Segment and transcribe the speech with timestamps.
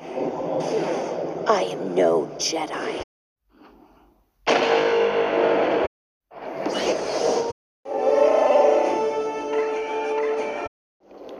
[0.00, 3.02] I am no Jedi.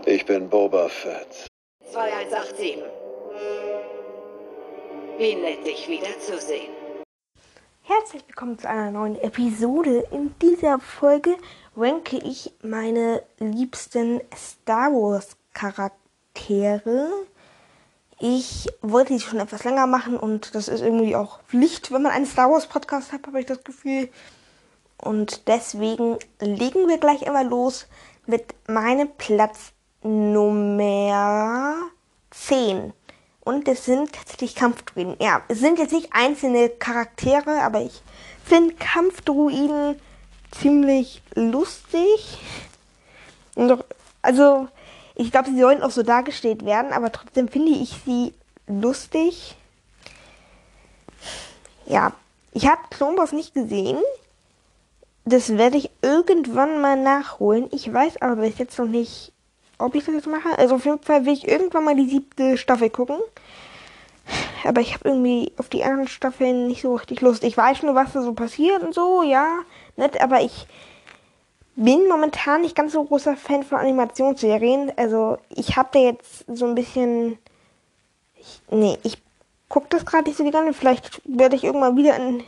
[0.06, 1.46] Ich bin Boba Fett.
[1.92, 2.82] 2187.
[5.18, 6.72] Wie nett, dich wiederzusehen.
[7.82, 10.04] Herzlich willkommen zu einer neuen Episode.
[10.10, 11.36] In dieser Folge
[11.76, 17.26] ranke ich meine liebsten Star Wars Charaktere.
[18.20, 22.12] Ich wollte die schon etwas länger machen und das ist irgendwie auch Pflicht, wenn man
[22.12, 24.08] einen Star Wars Podcast hat, habe ich das Gefühl.
[25.00, 27.86] Und deswegen legen wir gleich einmal los
[28.26, 31.76] mit meinem Platz Nummer
[32.30, 32.92] 10.
[33.40, 35.16] Und es sind tatsächlich Kampfdruiden.
[35.20, 38.02] Ja, es sind jetzt nicht einzelne Charaktere, aber ich
[38.44, 39.98] finde Kampfdruiden
[40.50, 42.38] ziemlich lustig.
[43.54, 43.84] Und doch,
[44.22, 44.68] also,
[45.18, 48.32] ich glaube, sie sollen auch so dargestellt werden, aber trotzdem finde ich sie
[48.68, 49.56] lustig.
[51.86, 52.12] Ja,
[52.52, 53.98] ich habe Clone Wars nicht gesehen.
[55.24, 57.68] Das werde ich irgendwann mal nachholen.
[57.72, 59.32] Ich weiß aber bis jetzt noch nicht,
[59.78, 60.56] ob ich das jetzt mache.
[60.56, 63.18] Also auf jeden Fall will ich irgendwann mal die siebte Staffel gucken.
[64.64, 67.42] Aber ich habe irgendwie auf die anderen Staffeln nicht so richtig Lust.
[67.42, 69.48] Ich weiß nur, was da so passiert und so, ja,
[69.96, 70.66] nett, aber ich
[71.78, 74.92] bin momentan nicht ganz so großer Fan von Animationsserien.
[74.96, 77.38] Also ich habe da jetzt so ein bisschen.
[78.36, 79.22] Ich, nee, ich
[79.68, 80.72] gucke das gerade nicht so gerne.
[80.72, 82.42] Vielleicht werde ich irgendwann wieder ein,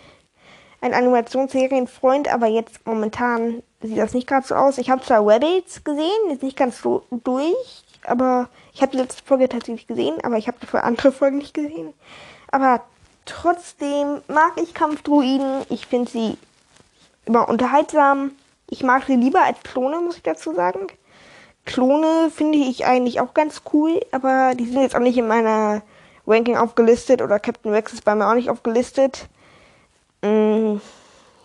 [0.81, 4.79] ein Animationsserienfreund, aber jetzt momentan sieht das nicht gerade so aus.
[4.79, 9.23] Ich habe zwar Reddits gesehen, jetzt nicht ganz so durch, aber ich habe die letzte
[9.23, 11.95] Folge tatsächlich gesehen, aber ich habe dafür andere Folgen nicht gesehen.
[12.51, 12.83] Aber
[13.27, 15.63] trotzdem mag ich Kampfdruiden.
[15.69, 16.37] Ich finde sie
[17.27, 18.33] immer unterhaltsam.
[18.71, 20.87] Ich mag sie lieber als Klone, muss ich dazu sagen.
[21.67, 25.83] Klone finde ich eigentlich auch ganz cool, aber die sind jetzt auch nicht in meiner
[26.27, 29.29] Ranking aufgelistet oder Captain Rex ist bei mir auch nicht aufgelistet.
[30.23, 30.77] Mm,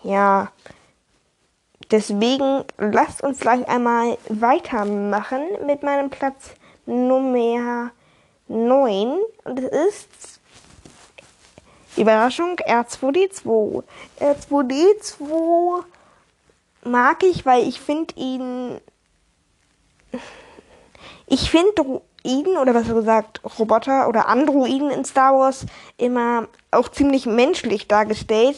[0.03, 0.51] ja,
[1.91, 6.51] Deswegen lasst uns gleich einmal weitermachen mit meinem Platz
[6.87, 7.91] Nummer
[8.47, 9.17] 9.
[9.43, 10.39] Und es ist
[11.95, 13.83] Überraschung R2D2.
[14.19, 15.83] R2D2
[16.85, 18.79] mag ich, weil ich finde ihn.
[21.27, 25.65] Ich finde Druiden oder besser gesagt Roboter oder Androiden in Star Wars
[25.97, 28.57] immer auch ziemlich menschlich dargestellt.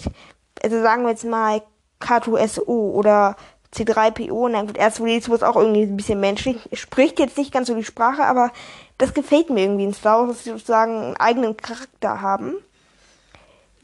[0.62, 1.62] Also sagen wir jetzt mal
[2.02, 3.36] K2SO oder
[3.74, 4.50] C3PO.
[4.50, 6.58] Na gut, R2D2 ist auch irgendwie ein bisschen menschlich.
[6.74, 8.52] Spricht jetzt nicht ganz so die Sprache, aber
[8.98, 12.56] das gefällt mir irgendwie in Star Wars, dass sie sozusagen einen eigenen Charakter haben.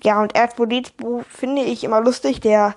[0.04, 2.42] Ja, und R2D2 finde ich immer lustig.
[2.42, 2.76] Der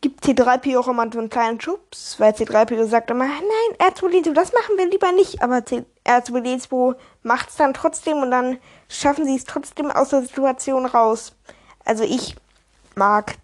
[0.00, 4.52] gibt C3PO auch immer so einen kleinen Schubs, weil C3PO sagt immer, nein, R2D2, das
[4.52, 5.42] machen wir lieber nicht.
[5.42, 5.62] Aber
[6.04, 8.58] R2D2 macht es dann trotzdem und dann
[8.88, 11.34] schaffen sie es trotzdem aus der Situation raus.
[11.84, 12.36] Also ich
[12.94, 13.36] mag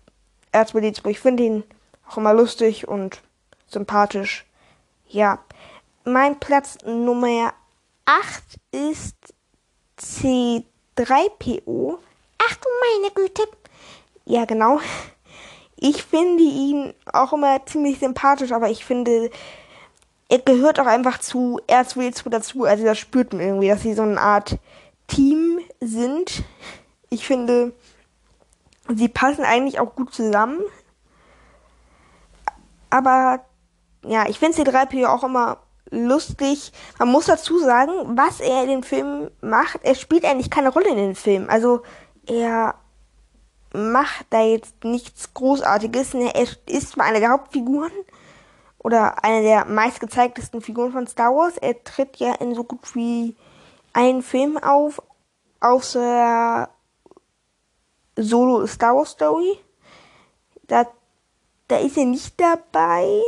[0.52, 1.08] R2D2.
[1.08, 1.64] Ich finde ihn
[2.08, 3.20] auch immer lustig und
[3.66, 4.46] sympathisch.
[5.08, 5.38] Ja.
[6.04, 7.54] Mein Platz Nummer
[8.06, 8.42] 8
[8.72, 9.16] ist
[9.98, 11.98] C3PO.
[12.38, 13.42] Ach du meine Güte.
[14.24, 14.80] Ja, genau.
[15.84, 19.30] Ich finde ihn auch immer ziemlich sympathisch, aber ich finde,
[20.28, 22.62] er gehört auch einfach zu R2D2 dazu.
[22.62, 24.58] Also das spürt man irgendwie, dass sie so eine Art
[25.08, 26.44] Team sind.
[27.10, 27.72] Ich finde,
[28.94, 30.60] sie passen eigentlich auch gut zusammen.
[32.88, 33.40] Aber
[34.04, 35.58] ja, ich finde C3PO auch immer
[35.90, 36.70] lustig.
[37.00, 40.90] Man muss dazu sagen, was er in den Filmen macht, er spielt eigentlich keine Rolle
[40.90, 41.50] in den Filmen.
[41.50, 41.82] Also
[42.28, 42.76] er
[43.72, 46.14] macht da jetzt nichts Großartiges.
[46.14, 46.34] Er
[46.66, 47.92] ist zwar eine der Hauptfiguren
[48.78, 51.56] oder eine der meistgezeigtesten Figuren von Star Wars.
[51.58, 53.36] Er tritt ja in so gut wie
[53.92, 55.02] allen Filmen auf,
[55.60, 56.68] außer
[58.16, 59.58] Solo Star Wars Story.
[60.64, 60.86] Da,
[61.68, 63.20] da ist er nicht dabei,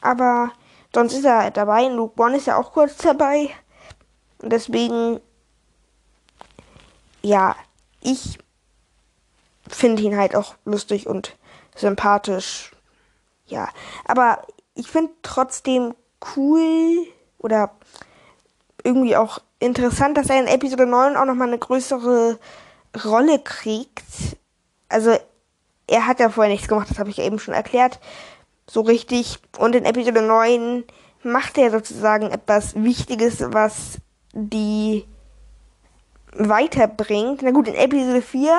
[0.00, 0.52] aber
[0.94, 1.88] sonst ist er dabei.
[1.88, 3.50] Luke One ist ja auch kurz dabei.
[4.42, 5.20] Deswegen,
[7.22, 7.56] ja,
[8.00, 8.38] ich
[9.68, 11.36] finde ihn halt auch lustig und
[11.74, 12.72] sympathisch.
[13.46, 13.68] Ja,
[14.04, 14.42] aber
[14.74, 15.94] ich finde trotzdem
[16.36, 17.06] cool
[17.38, 17.70] oder
[18.82, 22.38] irgendwie auch interessant, dass er in Episode 9 auch nochmal eine größere
[23.04, 24.04] Rolle kriegt.
[24.88, 25.16] Also
[25.86, 28.00] er hat ja vorher nichts gemacht, das habe ich ja eben schon erklärt.
[28.68, 29.38] So richtig.
[29.58, 30.84] Und in Episode 9
[31.22, 33.98] macht er sozusagen etwas Wichtiges, was
[34.32, 35.04] die
[36.32, 37.42] weiterbringt.
[37.42, 38.58] Na gut, in Episode 4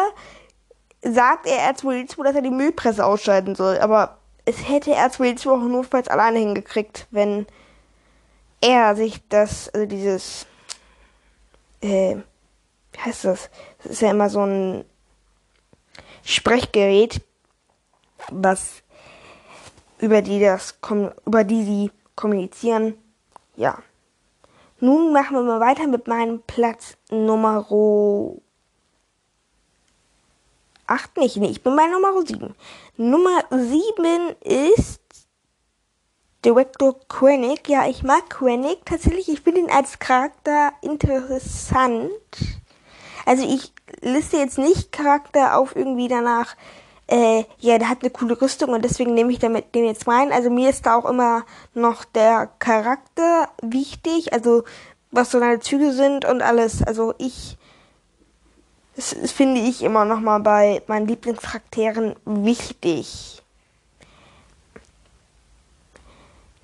[1.02, 3.78] sagt er R2D2, dass er die Müllpresse ausschalten soll.
[3.80, 7.46] Aber es hätte R2D2 auch notfalls alleine hingekriegt, wenn
[8.62, 10.48] er sich das, also dieses,
[11.82, 12.16] äh,
[12.98, 13.50] heißt das?
[13.84, 14.86] Das ist ja immer so ein
[16.24, 17.22] Sprechgerät,
[18.32, 18.84] was
[20.00, 20.78] über die das
[21.26, 22.96] über die sie kommunizieren.
[23.56, 23.80] Ja.
[24.80, 27.66] Nun machen wir mal weiter mit meinem Platz Nummer
[30.88, 31.38] 8 nicht.
[31.38, 32.56] Nee, ich bin bei Nummer 7.
[32.98, 35.02] Nummer 7 ist
[36.44, 37.68] Director Krennic.
[37.68, 39.30] Ja, ich mag Krennic tatsächlich.
[39.30, 42.12] Ich finde ihn als Charakter interessant.
[43.26, 46.56] Also ich liste jetzt nicht Charakter auf irgendwie danach,
[47.08, 50.32] äh, ja, der hat eine coole Rüstung und deswegen nehme ich damit den jetzt rein.
[50.32, 54.64] Also mir ist da auch immer noch der Charakter wichtig, also
[55.12, 56.84] was so deine Züge sind und alles.
[56.84, 57.58] Also ich,
[58.98, 63.42] das, das finde ich immer noch mal bei meinen Lieblingscharakteren wichtig.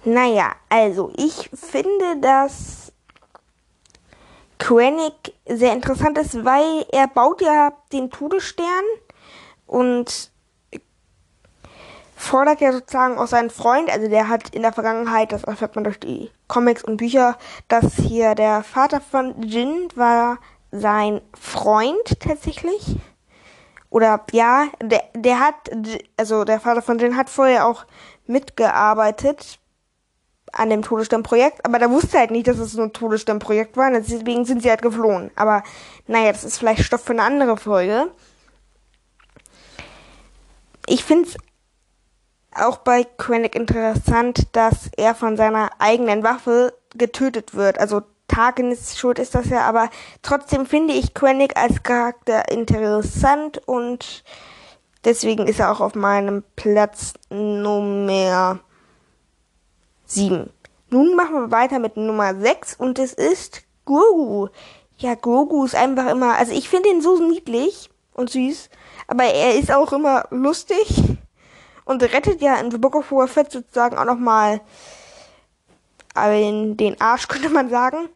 [0.04, 2.92] Naja, also ich finde, dass
[4.58, 8.84] Krennic sehr interessant ist, weil er baut ja den Todesstern
[9.68, 10.32] und
[12.16, 15.84] fordert ja sozusagen auch seinen Freund, also der hat in der Vergangenheit, das erfährt man
[15.84, 17.38] durch die Comics und Bücher,
[17.68, 20.40] dass hier der Vater von Jin war
[20.74, 22.98] sein Freund tatsächlich.
[23.90, 25.70] Oder ja, der, der hat,
[26.18, 27.86] also der Vater von Jin hat vorher auch
[28.26, 29.60] mitgearbeitet
[30.52, 34.46] an dem Todessternprojekt, aber da wusste halt nicht, dass es so ein Todessternprojekt war, deswegen
[34.46, 35.32] sind sie halt geflohen.
[35.36, 35.64] Aber
[36.08, 38.12] naja, das ist vielleicht Stoff für eine andere Folge.
[40.88, 41.38] Ich finde es
[42.56, 47.80] auch bei Krennic interessant, dass er von seiner eigenen Waffe getötet wird.
[47.80, 48.02] Also
[48.34, 49.92] Targens Schuld ist das ja, aber
[50.24, 54.24] trotzdem finde ich Krennic als Charakter interessant und
[55.06, 58.58] deswegen ist er auch auf meinem Platz Nummer
[60.08, 60.50] 7.
[60.90, 64.48] Nun machen wir weiter mit Nummer 6 und es ist Guru.
[64.98, 68.72] Ja, Grogu ist einfach immer, also ich finde ihn so niedlich und süß,
[69.06, 71.04] aber er ist auch immer lustig
[71.86, 74.62] und rettet ja in The Book of Boba Fett sozusagen auch nochmal
[76.16, 78.10] den Arsch, könnte man sagen.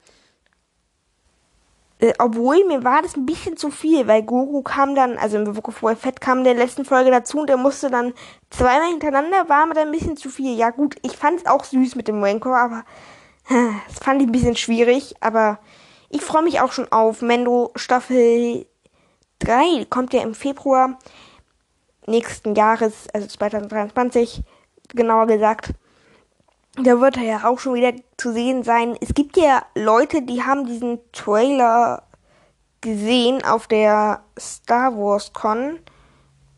[2.00, 5.52] Äh, obwohl, mir war das ein bisschen zu viel, weil Guru kam dann, also im
[5.52, 8.14] Book Boba Fett kam in der letzten Folge dazu und er musste dann
[8.52, 10.56] zweimal hintereinander, war mir dann ein bisschen zu viel.
[10.56, 12.84] Ja gut, ich fand es auch süß mit dem Rancor, aber
[13.88, 15.60] das fand ich ein bisschen schwierig, aber
[16.10, 18.68] ich freue mich auch schon auf Mendo Staffel
[19.40, 21.00] 3, kommt ja im Februar
[22.06, 24.44] nächsten Jahres, also 2023
[24.90, 25.72] genauer gesagt.
[26.84, 28.96] Da wird er ja auch schon wieder zu sehen sein.
[29.02, 32.04] Es gibt ja Leute, die haben diesen Trailer
[32.82, 35.80] gesehen auf der Star Wars Con.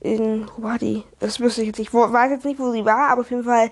[0.01, 1.03] In, wo war die?
[1.19, 1.89] Das wüsste ich jetzt nicht.
[1.89, 3.71] Ich weiß jetzt nicht, wo sie war, aber auf jeden Fall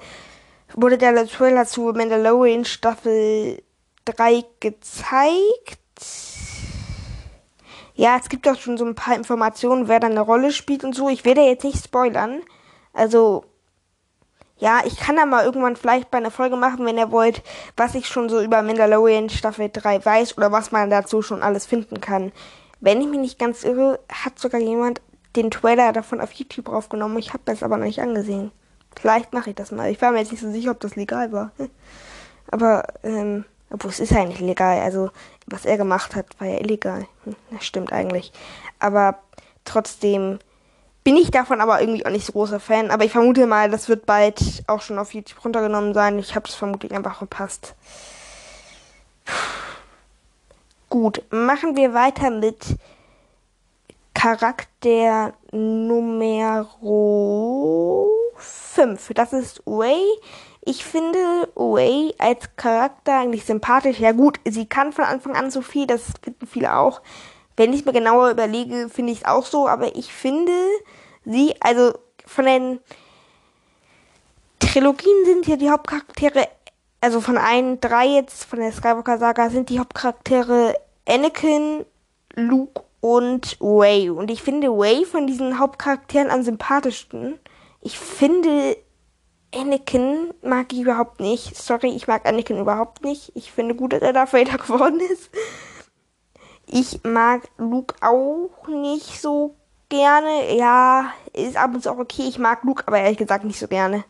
[0.73, 3.61] wurde der Trailer zu Mandalorian Staffel
[4.05, 5.79] 3 gezeigt
[7.97, 10.93] ja, es gibt auch schon so ein paar Informationen, wer da eine Rolle spielt und
[10.93, 11.09] so.
[11.09, 12.41] Ich werde jetzt nicht spoilern.
[12.93, 13.43] Also,
[14.59, 17.43] ja, ich kann da mal irgendwann vielleicht bei einer Folge machen, wenn ihr wollt,
[17.75, 21.65] was ich schon so über Mandalorian Staffel 3 weiß oder was man dazu schon alles
[21.65, 22.31] finden kann.
[22.79, 25.01] Wenn ich mich nicht ganz irre, hat sogar jemand
[25.35, 27.17] den Trailer davon auf YouTube aufgenommen.
[27.19, 28.51] Ich habe das aber noch nicht angesehen.
[28.99, 29.91] Vielleicht mache ich das mal.
[29.91, 31.51] Ich war mir jetzt nicht so sicher, ob das legal war.
[32.49, 34.79] Aber, ähm, obwohl es ist ja nicht legal.
[34.79, 35.11] Also,
[35.45, 37.05] was er gemacht hat, war ja illegal.
[37.25, 38.31] Hm, das stimmt eigentlich.
[38.79, 39.19] Aber
[39.65, 40.39] trotzdem
[41.07, 42.91] bin ich davon aber irgendwie auch nicht so großer Fan.
[42.91, 46.19] Aber ich vermute mal, das wird bald auch schon auf YouTube runtergenommen sein.
[46.19, 47.75] Ich habe es vermutlich einfach verpasst.
[50.89, 52.75] Gut, machen wir weiter mit
[54.13, 56.67] Charakter Nummer
[58.35, 59.11] 5.
[59.15, 60.03] Das ist Way.
[60.65, 61.19] Ich finde
[61.55, 63.99] Way als Charakter eigentlich sympathisch.
[63.99, 67.01] Ja gut, sie kann von Anfang an so viel, das finden viele auch.
[67.57, 70.53] Wenn ich mir genauer überlege, finde ich es auch so, aber ich finde
[71.25, 71.93] sie, also
[72.25, 72.79] von den
[74.59, 76.47] Trilogien sind hier die Hauptcharaktere,
[77.01, 80.75] also von allen drei jetzt, von der Skywalker Saga, sind die Hauptcharaktere
[81.07, 81.85] Anakin,
[82.35, 84.11] Luke und Way.
[84.11, 87.39] Und ich finde Way von diesen Hauptcharakteren am sympathischsten.
[87.81, 88.77] Ich finde
[89.55, 91.55] Anakin mag ich überhaupt nicht.
[91.55, 93.31] Sorry, ich mag Anakin überhaupt nicht.
[93.35, 95.31] Ich finde gut, dass er Darth Vader geworden ist.
[96.69, 99.55] Ich mag Luke auch nicht so
[99.89, 100.55] gerne.
[100.55, 102.23] Ja, ist ab und zu auch okay.
[102.27, 104.03] Ich mag Luke, aber ehrlich gesagt nicht so gerne.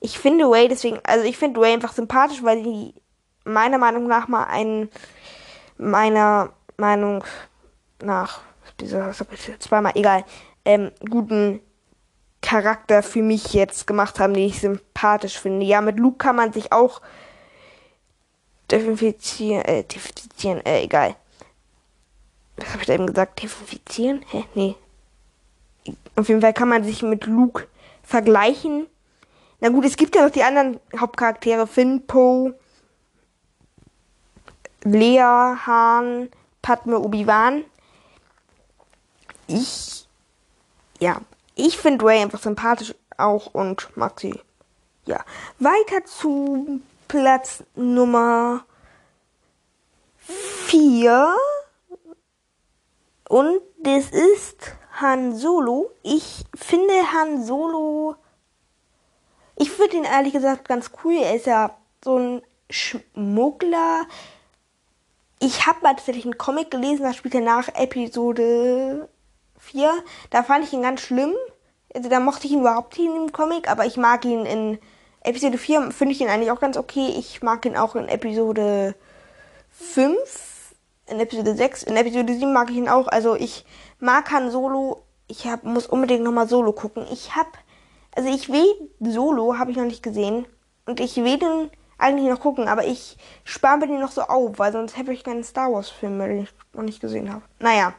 [0.00, 2.94] Ich finde Way deswegen, also ich finde Way einfach sympathisch, weil sie
[3.44, 4.90] meiner Meinung nach mal einen,
[5.78, 7.24] meiner Meinung
[8.02, 8.42] nach,
[9.58, 10.24] zweimal egal,
[10.66, 11.60] ähm, guten
[12.42, 15.64] Charakter für mich jetzt gemacht haben, den ich sympathisch finde.
[15.64, 17.00] Ja, mit Luke kann man sich auch
[18.70, 21.16] definieren, äh, definieren, äh, egal.
[22.60, 23.38] Habe ich da eben gesagt?
[23.38, 24.24] Terrifizieren?
[24.30, 24.44] Hä?
[24.54, 24.76] Nee.
[26.16, 27.66] Auf jeden Fall kann man sich mit Luke
[28.02, 28.86] vergleichen.
[29.60, 31.66] Na gut, es gibt ja noch die anderen Hauptcharaktere.
[31.66, 32.54] Finn, Poe,
[34.84, 36.28] Lea, Han,
[36.62, 37.64] Padme, Obi-Wan.
[39.46, 40.06] Ich,
[41.00, 41.20] ja,
[41.54, 44.40] ich finde Ray einfach sympathisch auch und mag sie.
[45.06, 45.24] Ja,
[45.58, 48.64] weiter zu Platz Nummer
[50.66, 51.34] 4.
[53.28, 55.90] Und das ist Han Solo.
[56.02, 58.16] Ich finde Han Solo.
[59.56, 61.14] Ich würde ihn ehrlich gesagt ganz cool.
[61.14, 64.06] Er ist ja so ein Schmuggler.
[65.40, 69.08] Ich habe mal tatsächlich einen Comic gelesen, da spielt er nach Episode
[69.58, 69.92] 4.
[70.30, 71.34] Da fand ich ihn ganz schlimm.
[71.94, 74.78] Also da mochte ich ihn überhaupt nicht in dem Comic, aber ich mag ihn in
[75.22, 77.14] Episode 4, finde ich ihn eigentlich auch ganz okay.
[77.16, 78.94] Ich mag ihn auch in Episode
[79.70, 80.18] 5,
[81.06, 83.08] in Episode 6, in Episode 7 mag ich ihn auch.
[83.08, 83.64] Also ich
[84.00, 85.02] mag Han Solo.
[85.26, 87.06] Ich hab, muss unbedingt nochmal Solo gucken.
[87.10, 87.46] Ich hab,
[88.14, 90.46] also ich will Solo, habe ich noch nicht gesehen.
[90.86, 94.58] Und ich will den eigentlich noch gucken, aber ich spare mir den noch so auf,
[94.58, 97.42] weil sonst hätte ich keinen Star Wars Film mehr, den ich noch nicht gesehen habe.
[97.60, 97.94] Naja,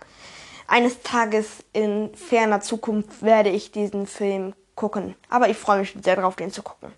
[0.68, 5.16] eines Tages in ferner Zukunft werde ich diesen Film gucken.
[5.30, 6.92] Aber ich freue mich sehr darauf, den zu gucken.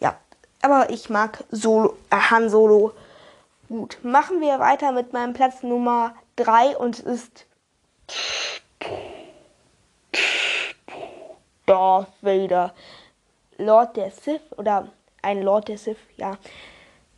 [0.00, 0.16] Ja,
[0.62, 2.92] aber ich mag Solo, äh, Han Solo.
[3.68, 7.46] Gut, machen wir weiter mit meinem Platz Nummer 3 und es ist
[11.66, 12.72] Darth Vader.
[13.58, 16.38] Lord der Sith oder ein Lord der Sith, ja.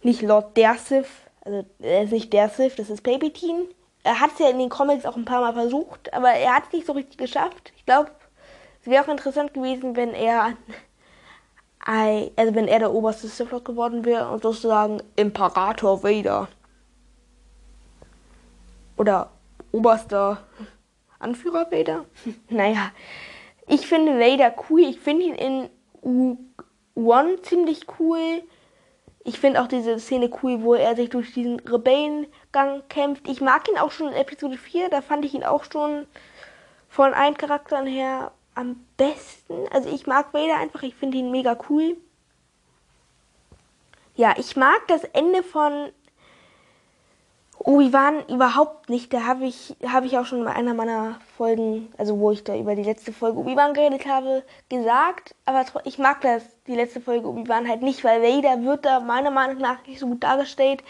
[0.02, 1.10] Nicht Lord der Sith,
[1.44, 3.66] also er ist nicht der Sith, das ist Palpatine.
[4.02, 6.68] Er hat es ja in den Comics auch ein paar Mal versucht, aber er hat
[6.68, 7.74] es nicht so richtig geschafft.
[7.76, 8.10] Ich glaube,
[8.80, 10.56] es wäre auch interessant gewesen, wenn er
[11.88, 16.48] also wenn er der oberste Sith geworden wäre und sozusagen Imperator Vader.
[18.98, 19.30] Oder
[19.72, 20.38] oberster
[21.18, 22.04] Anführer Vader.
[22.50, 22.90] naja,
[23.66, 24.80] ich finde Vader cool.
[24.80, 25.68] Ich finde ihn
[26.02, 26.38] in
[26.94, 28.42] One ziemlich cool.
[29.24, 33.26] Ich finde auch diese Szene cool, wo er sich durch diesen Rebellengang kämpft.
[33.28, 34.90] Ich mag ihn auch schon in Episode 4.
[34.90, 36.06] Da fand ich ihn auch schon
[36.88, 39.68] von allen Charakteren her am besten.
[39.72, 40.82] Also ich mag Vader einfach.
[40.82, 41.96] Ich finde ihn mega cool.
[44.16, 45.90] Ja, ich mag das Ende von
[47.58, 49.12] Obi-Wan überhaupt nicht.
[49.12, 52.56] Da habe ich, hab ich auch schon bei einer meiner Folgen, also wo ich da
[52.56, 55.36] über die letzte Folge Obi-Wan geredet habe, gesagt.
[55.44, 59.30] Aber ich mag das, die letzte Folge Obi-Wan halt nicht, weil Vader wird da meiner
[59.30, 60.82] Meinung nach nicht so gut dargestellt.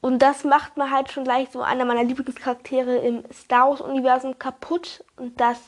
[0.00, 5.02] Und das macht mir halt schon gleich so einer meiner Lieblingscharaktere im Star Wars-Universum kaputt.
[5.16, 5.58] Und das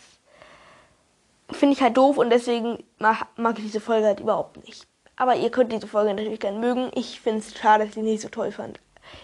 [1.50, 4.86] finde ich halt doof und deswegen mag, mag ich diese Folge halt überhaupt nicht.
[5.16, 6.90] Aber ihr könnt diese Folge natürlich gerne mögen.
[6.94, 8.80] Ich finde es schade, dass ich sie nicht so toll fand.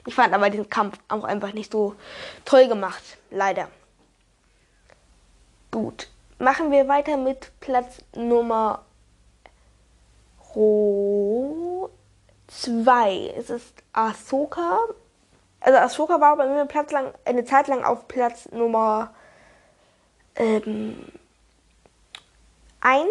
[0.07, 1.97] Ich fand aber diesen Kampf auch einfach nicht so
[2.45, 3.03] toll gemacht.
[3.31, 3.69] Leider.
[5.71, 6.09] Gut.
[6.39, 8.85] Machen wir weiter mit Platz Nummer
[10.55, 13.35] 2.
[13.37, 14.79] Es ist Ahsoka.
[15.61, 19.15] Also Ahsoka war bei mir Platz lang, eine Zeit lang auf Platz Nummer
[20.35, 21.05] ähm,
[22.85, 23.09] 1,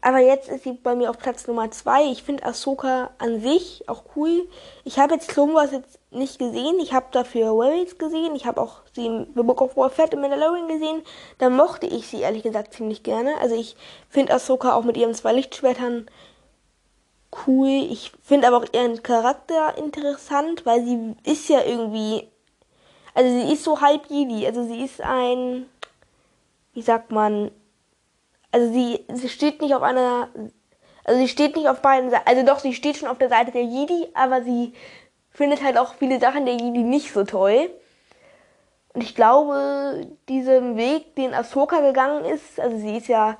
[0.00, 2.10] aber jetzt ist sie bei mir auf Platz Nummer 2.
[2.10, 4.48] Ich finde Ahsoka an sich auch cool.
[4.82, 6.80] Ich habe jetzt Clone Wars jetzt nicht gesehen.
[6.80, 8.34] Ich habe dafür Rebels gesehen.
[8.34, 11.02] Ich habe auch sie im The Book of War Fett im Mandalorian gesehen.
[11.38, 13.38] Da mochte ich sie ehrlich gesagt ziemlich gerne.
[13.40, 13.76] Also ich
[14.08, 16.06] finde Ahsoka auch mit ihren zwei Lichtschwertern
[17.46, 17.68] cool.
[17.68, 22.28] Ich finde aber auch ihren Charakter interessant, weil sie ist ja irgendwie,
[23.14, 24.44] also sie ist so halb Jedi.
[24.48, 25.66] Also sie ist ein,
[26.74, 27.52] wie sagt man,
[28.52, 30.28] also sie, sie steht nicht auf einer,
[31.04, 33.50] also sie steht nicht auf beiden Seiten, also doch, sie steht schon auf der Seite
[33.50, 34.74] der Jedi, aber sie
[35.30, 37.70] findet halt auch viele Sachen der Jedi nicht so toll.
[38.92, 43.38] Und ich glaube, diesen Weg, den Ahsoka gegangen ist, also sie ist ja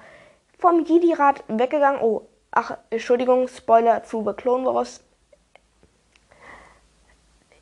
[0.58, 2.00] vom Jedi-Rat weggegangen.
[2.00, 5.00] Oh, ach, Entschuldigung, Spoiler zu The Clone Wars.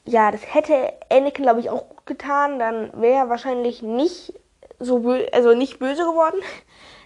[0.05, 2.61] Ja, das hätte Anakin, glaube ich, auch gut getan.
[2.61, 4.35] Dann wäre er wahrscheinlich nicht
[4.79, 6.41] so böse, also nicht böse geworden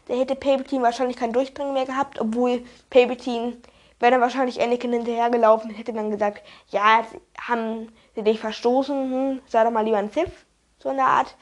[0.08, 3.56] der hätte Palpatine wahrscheinlich kein Durchdringen mehr gehabt, obwohl Palpatine
[4.00, 7.04] wäre dann wahrscheinlich Anakin hinterhergelaufen und hätte dann gesagt, ja,
[7.40, 10.32] haben sie dich verstoßen, hm, sei doch mal lieber ein Sith,
[10.78, 11.36] so in der Art.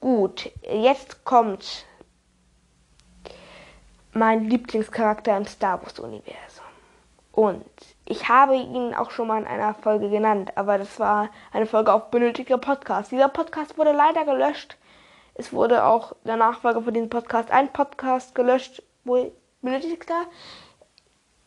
[0.00, 1.86] Gut, jetzt kommt
[4.12, 6.64] mein Lieblingscharakter im Star Wars Universum.
[7.32, 7.64] Und
[8.06, 11.92] ich habe ihn auch schon mal in einer Folge genannt, aber das war eine Folge
[11.92, 13.12] auf benötigter Podcast.
[13.12, 14.76] Dieser Podcast wurde leider gelöscht,
[15.38, 19.30] es wurde auch der Nachfolger von diesem Podcast ein Podcast gelöscht, wo
[19.62, 20.22] benötigt da.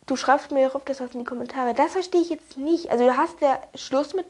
[0.06, 1.74] Du schreibst mir oft das was in die Kommentare.
[1.74, 2.90] Das verstehe ich jetzt nicht.
[2.92, 4.26] Also du hast ja Schluss mit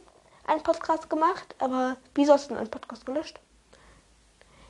[0.45, 3.39] einen Podcast gemacht, aber wieso hast du einen Podcast gelöscht?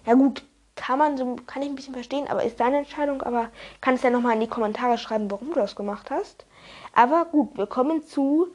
[0.05, 0.43] Ja gut,
[0.75, 3.50] kann man so, kann ich ein bisschen verstehen, aber ist deine Entscheidung, aber
[3.81, 6.46] kannst ja nochmal in die Kommentare schreiben, warum du das gemacht hast.
[6.93, 8.48] Aber gut, wir kommen zu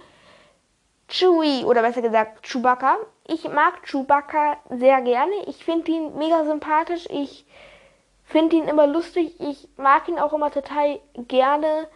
[1.14, 2.96] Chewie, oder besser gesagt Chewbacca.
[3.28, 5.32] Ich mag Chewbacca sehr gerne.
[5.46, 7.06] Ich finde ihn mega sympathisch.
[7.08, 7.46] Ich
[8.24, 9.40] finde ihn immer lustig.
[9.40, 11.86] Ich mag ihn auch immer total gerne.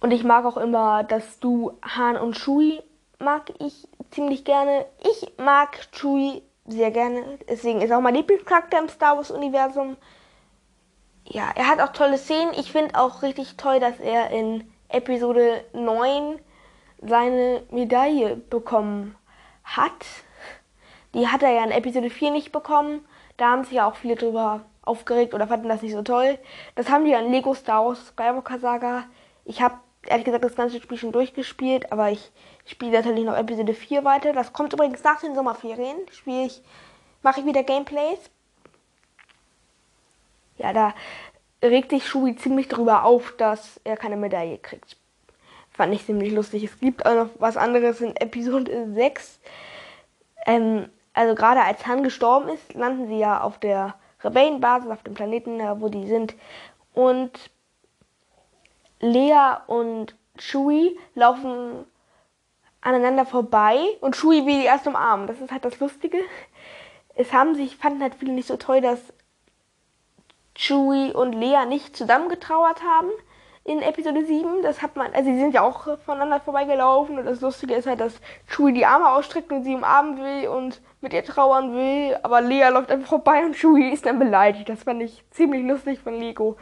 [0.00, 2.82] Und ich mag auch immer, dass du Han und Chewie
[3.20, 4.84] mag ich ziemlich gerne.
[4.98, 7.38] Ich mag Chewie sehr gerne.
[7.48, 9.96] Deswegen ist auch mein Lieblingscharakter im Star Wars Universum.
[11.24, 12.52] Ja, er hat auch tolle Szenen.
[12.54, 16.38] Ich finde auch richtig toll, dass er in Episode 9
[17.00, 19.16] seine Medaille bekommen
[19.64, 20.06] hat.
[21.14, 23.04] Die hat er ja in Episode 4 nicht bekommen.
[23.36, 26.38] Da haben sich ja auch viele drüber aufgeregt oder fanden das nicht so toll.
[26.74, 29.04] Das haben die ja in Lego Star Wars Skywalker Saga.
[29.44, 32.32] Ich habe ehrlich gesagt das ganze Spiel schon durchgespielt, aber ich
[32.66, 34.32] spiele natürlich noch Episode 4 weiter.
[34.32, 35.96] Das kommt übrigens nach den Sommerferien.
[36.10, 36.62] Spiele ich,
[37.22, 38.30] mache ich wieder Gameplays.
[40.58, 40.94] Ja, da
[41.62, 44.96] regt sich Shubi ziemlich drüber auf, dass er keine Medaille kriegt.
[45.70, 46.64] Fand ich ziemlich lustig.
[46.64, 49.40] Es gibt auch noch was anderes in Episode 6.
[50.46, 55.14] Ähm, also gerade als Han gestorben ist, landen sie ja auf der Rebellenbasis, auf dem
[55.14, 56.34] Planeten, wo die sind.
[56.94, 57.50] Und
[59.00, 61.84] Lea und Chewie laufen
[62.80, 65.26] aneinander vorbei und Chewie will die erst umarmen.
[65.26, 66.18] Das ist halt das Lustige.
[67.14, 69.00] Es haben sich, fanden halt viele nicht so toll, dass
[70.54, 73.10] Chewie und Lea nicht zusammengetrauert haben
[73.64, 74.62] in Episode 7.
[74.62, 78.00] Das hat man, also sie sind ja auch voneinander vorbeigelaufen und das Lustige ist halt,
[78.00, 78.14] dass
[78.48, 82.68] Chewie die Arme ausstreckt und sie umarmen will und mit ihr trauern will, aber Lea
[82.70, 84.68] läuft einfach vorbei und Chewie ist dann beleidigt.
[84.68, 86.56] Das fand ich ziemlich lustig von Lego.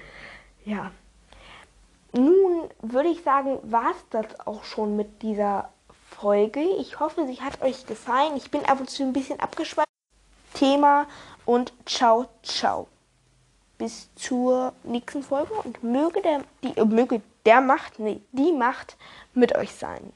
[0.65, 0.91] Ja.
[2.13, 5.71] Nun würde ich sagen, war es das auch schon mit dieser
[6.11, 6.61] Folge.
[6.61, 8.37] Ich hoffe, sie hat euch gefallen.
[8.37, 9.87] Ich bin ab und zu ein bisschen abgeschweift.
[10.55, 11.07] Thema
[11.47, 12.89] und ciao, ciao
[13.81, 18.99] bis zur nächsten Folge und möge der, die, äh, möge der Macht, nee, die Macht
[19.33, 20.13] mit euch sein.